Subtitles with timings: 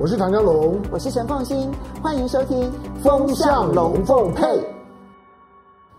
[0.00, 1.68] 我是唐江龙，我是陈凤新，
[2.00, 2.70] 欢迎收听
[3.02, 4.46] 《风向龙凤配》。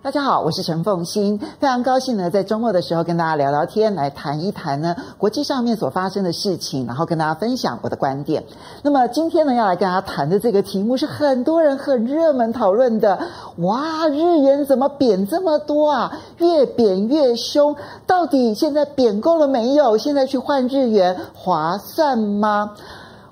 [0.01, 8.41] 大家好，我是陈凤欣，非常高兴呢，在周末的时候跟大家聊聊天，来谈一谈呢国际上面所发生的事情，然后跟大家分享我的观点。
[8.83, 13.19] 那么今天呢，要来跟大家谈的这个题目是很多人很热门讨论的，
[13.57, 16.17] 哇，日元怎么贬这么多啊？
[16.37, 17.75] 越贬越凶，
[18.07, 19.97] 到底现在贬够了没有？
[19.97, 22.71] 现在去换日元划算吗？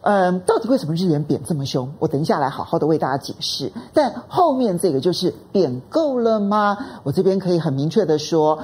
[0.09, 1.91] 嗯，到底为什么日元贬这么凶？
[1.99, 3.69] 我等一下来好好的为大家解释。
[3.93, 6.77] 但后面这个就是贬够了吗？
[7.03, 8.57] 我这边可以很明确的说，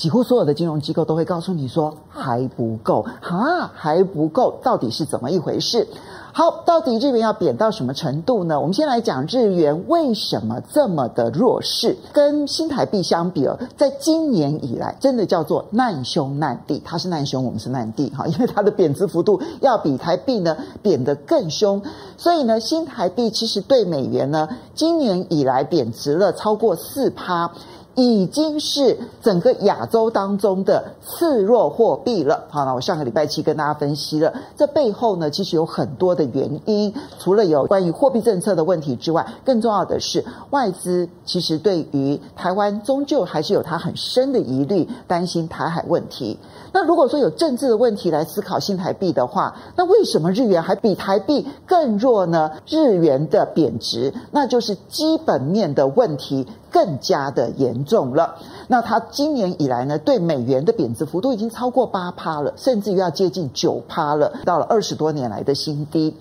[0.00, 5.86] 几乎所有的金融机构都会告诉你说还不够，哈，还不够，到底是怎么一回事？
[6.32, 8.58] 好，到底日元要贬到什么程度呢？
[8.58, 21.82] 我们先来讲日元为什么这么的弱势，跟新台币相比哦，在今年以来真的叫做难兄难弟，它是难兄，我们是难弟哈，因为它的贬值幅度要比台币呢贬得更凶，
[22.16, 27.52] 所以呢，新台币其实对美元呢，今年以来贬值了超过四趴。
[27.94, 32.44] 已经是整个亚洲当中的次弱货币了。
[32.48, 36.94] 好，那我上个礼拜七跟大家分析了，这背后呢，其实有很多的原因。
[37.18, 46.38] 除了有关于货币政策的问题之外，更重要的是外资其实对于台湾终究还是有它很深的疑虑，担心台海问题。
[46.72, 52.52] 那如果说有政治的问题来思考新台币的话，那为什么日元还比台币更弱呢？
[52.68, 58.36] 日元的贬值，那就是基本面的问题更加的严重了。
[58.68, 66.16] 那它今年以来呢，对美元的贬值幅度已经超过八趴了，甚至于要接近九趴了，到了二十多年来的新低。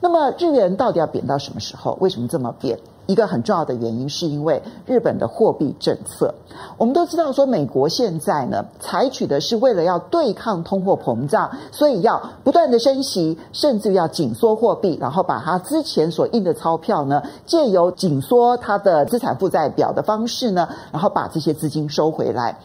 [0.00, 1.96] 那么日元到底要贬到什么时候？
[2.00, 2.78] 为什么这么贬？
[3.06, 6.34] 一个很重要的原因，是因为日本的货币政策。
[6.78, 22.58] 我们都知道，说美国现在呢，采取的是为了要对抗通货膨胀，所以要不断的升息，甚至要紧缩货币，然后把它之前所印的钞票呢，借由紧缩它的资产负债表的方式呢，然后把这些资金收回来。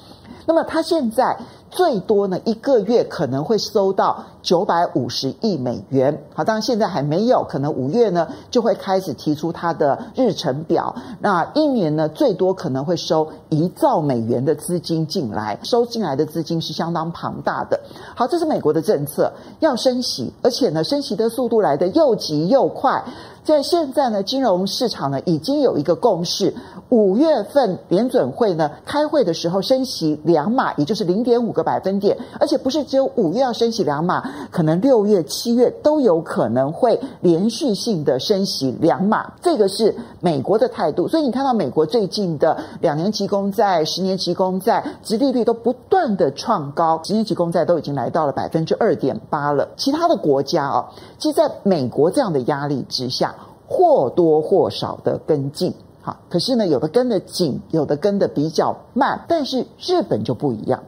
[0.45, 1.37] 那么它现在。
[1.69, 6.23] 最多呢，一个月可能会收到九百五十亿美元。
[6.33, 10.95] 好，当然现在还没有，可能五月呢就会开始提出它的日程表。
[11.19, 17.79] 那一年呢，最多可能会收一兆美元的资金进来，收进来的资金是相当庞大的。
[18.15, 23.03] 好，这是美国的政策，要升息，而且呢，升息的速度来得又急又快。
[23.43, 26.53] 在现在呢，金融市场呢已经有一个共识，
[26.89, 41.07] 五月份联准会呢开会的时候升息两码，也就是零点五个百分点，而且不是只有五月要升息两码，可能六月、七月都有可能会连续性的升息两码，这个是美国的态度。
[41.07, 49.67] 所以你看到美国最近的两年期公债、十年期公债殖利率都不断的创高，十年期公债都已经来到了百分之二点八了。
[49.75, 53.35] 其他的国家啊，其实在美国这样的压力之下。
[53.69, 59.25] 或多或少的跟进，好，可是呢，有的跟得紧，有的跟得比较慢。
[59.27, 60.81] 但是日本就不一样，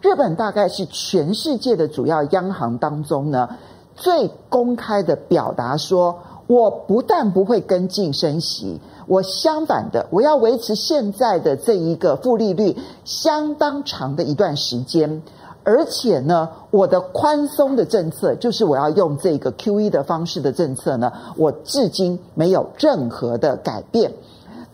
[0.00, 3.48] 日本大概是全世界的主要央行当中呢，
[3.94, 15.22] 最公开的表达说，我不但不会跟进升息，我相反的，我要维持现在的这一个负利率相当长的一段时间。
[15.66, 24.12] 而且呢，我的宽松的政策就是我要用这个 QE 的方式的政策呢，我至今没有任何的改变。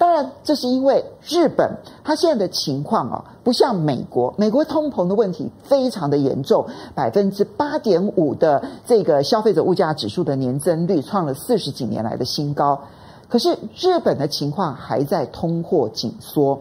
[0.00, 12.80] 当然，这是因为日本它现在的情况啊，不像美国，美国通膨的问题非常的严重，百分之八点五的这个消费者物价指数的年增率创了四十几年来的新高。
[13.28, 16.58] 可是日本的情况还在通货紧缩。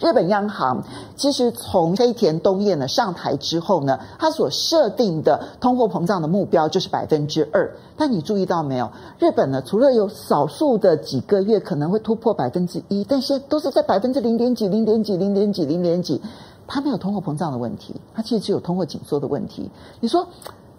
[0.00, 0.82] 日本央行
[1.16, 7.74] 其实从黑田东彦呢上台之后呢，他所设定的通货膨胀的目标就是百分之二。
[7.96, 8.90] 但你注意到没有？
[9.18, 16.20] 日本呢，除了有少数的几个月可能会突破百分之一，但是都是在百分之零点几、零点几、零点几、零点几，
[16.66, 19.70] 它没有通货膨胀的问题，它其实只有通货紧缩的问题。
[20.00, 20.26] 你说？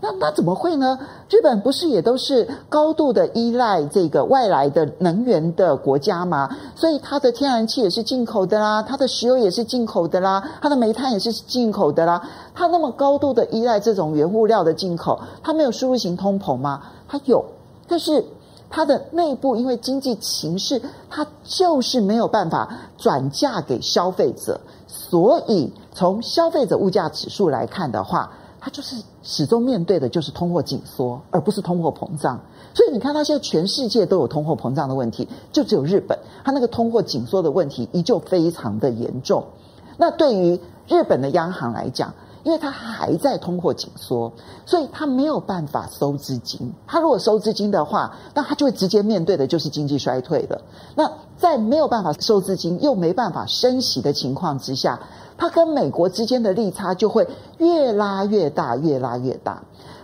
[0.05, 0.99] 那那怎么会呢？
[1.31, 6.47] 日本不是也都是高度的依赖这个外来的能源的国家吗？
[6.75, 12.22] 所以它的天然气也是进口的啦，它的石油也是进口的啦，它的煤炭也是进口的啦。
[12.53, 16.84] 它那么高度的依赖这种原物料的进口，它没有输入型通膨吗？
[17.07, 17.43] 它有，
[17.87, 18.23] 但是
[18.69, 20.79] 它的内部因为经济形势，
[21.09, 28.29] 它就是没有办法转嫁给消费者，所以从消费者物价指数来看的话。
[28.66, 32.40] 他就是始终面对的就是通货紧缩，而不是通货膨胀。
[32.73, 39.46] 所以你看，他现在全世界都有通货膨胀的问题，就只有日本，他那个通货紧缩的问题依旧非常的严重。
[39.97, 42.12] 那对于日本的央行来讲，
[42.45, 44.31] 因为它还在通货紧缩，
[44.67, 46.71] 所以它没有办法收资金。
[46.85, 50.61] 它如果收资金的话，那它就会直接面对的就是经济衰退了。
[50.95, 54.99] 那在没有办法收资金又没办法升息的情况之下，
[55.39, 57.27] 它跟美国之间的利差就会
[57.57, 59.63] 越拉越大，越拉越大。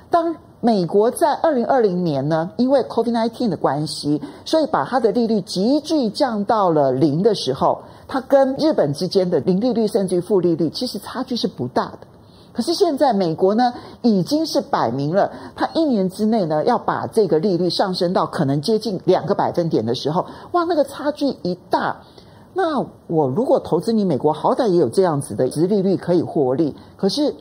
[0.10, 12.08] 当美国在二零二零年呢，因为 COVID-19 的关系，所以把它的利率急剧降到了零的时候，它跟日本之间的零利率甚至于负利率，其实差距是不大的。
[12.54, 22.02] 可是现在美国呢，已经是摆明了，它一年之内呢，要把这个利率上升到可能接近两个百分点的时候，哇，那个差距一大，
[22.54, 27.36] 那我如果投资你美国，好歹也有这样子的殖利率可以获利，可是。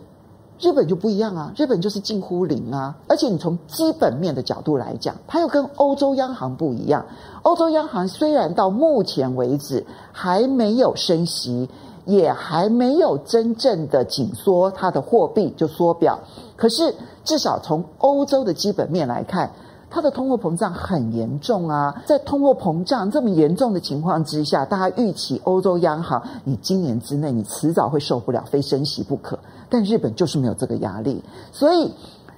[0.62, 7.07] 日本就不一样啊，日本就是近乎零啊，而且你从基本面的角度来讲，它又跟欧洲央行不一样。
[7.41, 11.71] 欧洲央行虽然到目前为止还没有升息，
[12.05, 16.19] 也还没有真正的紧缩它的货币就缩表，
[16.56, 16.94] 可是
[17.25, 19.50] 至少从欧洲的基本面来看，
[19.91, 22.02] 它的通货膨胀很严重啊。
[22.06, 29.38] 在通货膨胀这么严重的情况之下，大家预期欧洲央行你今年之内你迟早会受不了，非升息不可。
[29.69, 31.93] 但日本就是没有这个压力，所以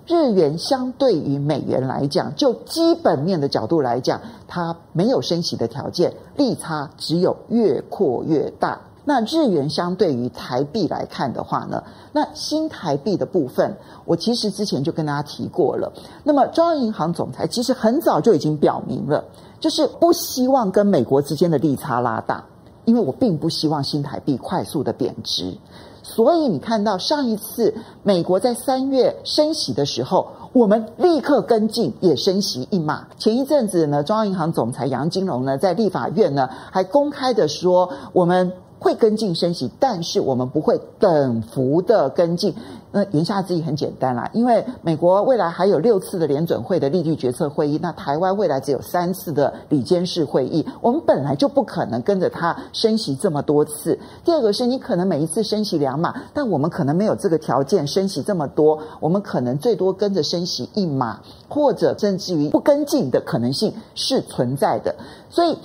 [0.06, 8.80] 日元相对于美元来讲，就基本面的角度来讲，它没有升息的条件，利差只有越扩越大。
[9.04, 11.82] 那日元相对于台币来看的话呢，
[12.12, 15.92] 那新台币的部分，我其实之前就跟大家提过了。
[16.24, 19.24] 那么中央银行总裁其实很早就已经表明了，
[19.58, 22.44] 就是不希望跟美国之间的利差拉大，
[22.84, 25.56] 因为我并不希望新台币快速的贬值。
[26.04, 33.06] 所以你看到上一次美国在三月升息的时候，我们立刻跟进也升息一码。
[33.18, 38.52] 前一阵子呢，中央银行总裁杨金龙呢在立法院呢还公开的说，我们
[38.82, 42.54] 会跟进升息，但是我们不会等幅的跟进。
[42.94, 53.98] 那言下之意很简单啦，因为美国未来还有六次的联准会的利率决策会议，那台湾未来只有三次的里监事会议，我们本来就不可能跟着它升息这么多次。
[54.26, 61.18] 第二个是你可能每一次升息两码，但我们可能没有这个条件升息这么多，我们可能最多跟着升息一码，
[61.48, 64.94] 或者甚至于不跟进的可能性是存在的。
[65.30, 65.56] 所以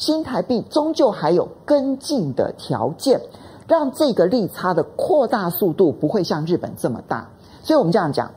[0.00, 3.20] 新台币终究还有跟进的条件。
[3.68, 7.28] 让这个利差的扩大速度不会像日本这么大，
[7.62, 8.28] 所以我们这样讲，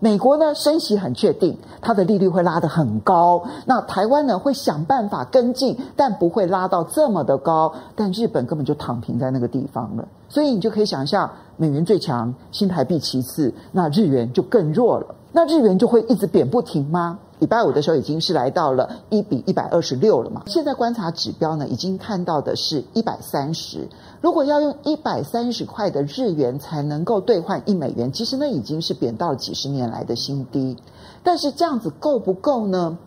[0.00, 3.40] 美国呢升息很确定，它的利率会拉得很高。
[3.66, 7.72] 那台湾呢会想办法跟进，但不会拉到这么的高。
[7.94, 15.14] 但日本根本就躺平在那个地方了，所以你就可以想象，美元最强，新台币其次，那日元就更弱了。
[15.30, 17.16] 那日元就会一直贬不停吗？
[17.40, 20.42] 礼拜五的时候已经是来到了一比一百二十六了嘛。
[20.46, 23.88] 现在观察指标呢，已经看到的是一百三十。
[24.20, 30.76] 如果要用一百三十块的日元才能够兑换一美元，其实那已经是贬到几十年来的新低。
[31.22, 32.98] 但是这样子够不够呢？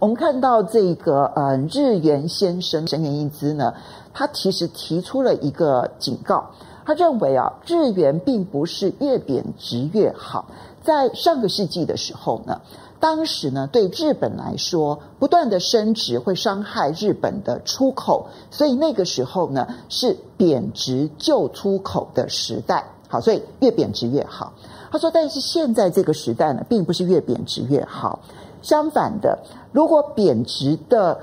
[0.00, 3.72] 我们看到这个呃日元先生神原一资呢，
[4.12, 6.50] 他其实提出了一个警告，
[6.84, 10.46] 他认为啊日元并不是越贬值越好。
[10.82, 12.60] 在上个世纪的时候呢，
[13.02, 22.84] 当时呢，对日本来说，不断的升值会伤害日本的出口，所以那个时候呢，是贬值救出口的时代。
[23.08, 24.52] 好，所以越贬值越好。
[24.92, 28.20] 他说，但是现在这个时代呢，并不是越贬值越好，
[28.62, 29.36] 相反的，
[29.72, 31.18] 如果贬值的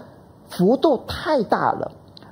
[0.50, 1.89] 幅度太大了，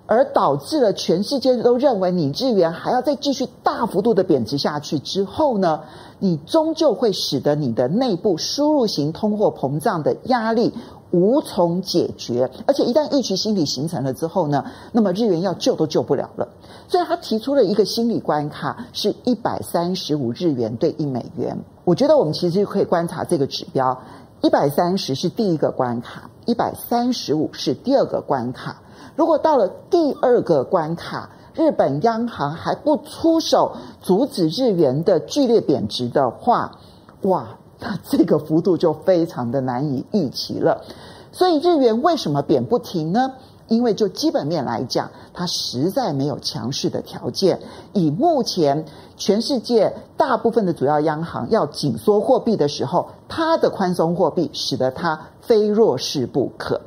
[0.08, 5.82] 而导致了全世界都认为你日元还要再继续大幅度的贬值下去之后呢，
[6.18, 10.74] 你终究会使得你的内部输入型通货膨胀的压力
[11.12, 16.48] 无从解决，而且一旦预期心理形成了之后呢，那么日元要救都救不了了。
[16.88, 21.58] 所以他提出了一个心理关卡，是一百三十五日元兑一美元。
[21.86, 23.98] 我觉得我们其实可以观察这个指标，
[24.42, 28.82] 一百三十是第一个关卡，一百三十五是第二个关卡。
[29.16, 36.78] 如果到了第二个关卡，日本央行还不出手阻止日元的剧烈贬值的话，
[37.22, 40.82] 哇，那这个幅度就非常的难以预期了。
[41.32, 43.34] 所以日元为什么贬不停呢？
[43.68, 47.60] 因为就基本面来讲，它实在没有强势的条件。
[47.92, 48.86] 以目前
[49.18, 56.80] 全世界大部分的主要央行要紧缩货币的时候，它的宽松货币使得它非弱势不可。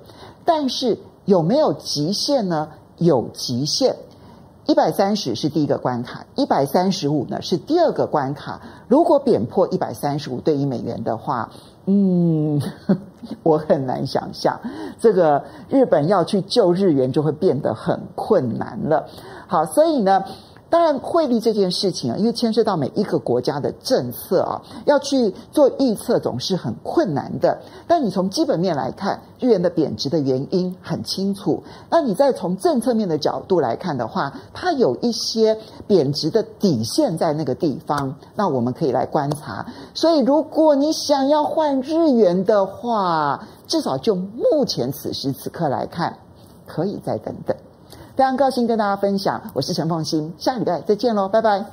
[0.47, 0.97] 但是
[1.31, 2.71] 有没有极限呢？
[2.99, 3.95] 有极限。
[4.67, 8.61] 一百三十是第一个关卡，一百三十五呢是第二个关卡。
[8.89, 11.51] 如果贬破一百三十五对一美元的话，
[11.87, 12.61] 嗯，
[13.45, 14.61] 我很难想象
[14.99, 19.07] 这个日本要去救日元就会变得很困难了。
[19.47, 20.25] 好，所以呢，
[20.71, 27.61] 当然，汇率这件事情啊，因为牵涉到每一个国家的政策啊，要去做预测总是很困难的。
[27.89, 31.61] 但你从基本面来看，日元的贬值的原因很清楚。
[31.91, 35.59] 那你再从政策面的角度来看的话，它有一些
[35.89, 39.67] 贬值的底线在那个地方，那我们可以来观察。
[39.93, 46.17] 所以，如果你想要换日元的话，至少就目前此时此刻来看，
[46.65, 47.57] 可以再等等。
[48.21, 51.65] 非常高兴跟大家分享，我是陈凤欣，下礼拜再见喽，拜拜。